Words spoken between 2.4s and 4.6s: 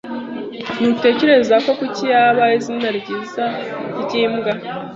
izina ryiza ryimbwa?